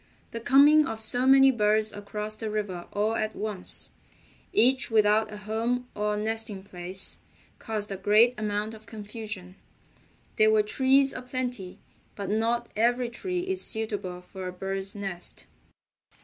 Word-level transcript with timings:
The 0.31 0.39
coming 0.39 0.87
of 0.87 0.99
so 0.99 1.27
many 1.27 1.51
birds 1.51 1.93
across 1.93 2.35
the 2.35 2.49
river 2.49 2.87
all 2.91 3.15
at 3.15 3.35
once, 3.35 3.91
each 4.51 4.89
without 4.89 5.31
a 5.31 5.37
home 5.37 5.89
or 5.93 6.17
nesting 6.17 6.63
place, 6.63 7.19
caused 7.59 7.91
a 7.91 7.97
great 7.97 8.33
amount 8.35 8.73
of 8.73 8.87
confusion. 8.87 9.57
There 10.37 10.49
were 10.49 10.63
trees 10.63 11.13
aplenty, 11.13 11.77
but 12.15 12.31
not 12.31 12.69
every 12.75 13.09
tree 13.09 13.41
is 13.41 13.61
suitable 13.63 14.21
for 14.23 14.47
a 14.47 14.51
bird's 14.51 14.95
nest. 14.95 15.45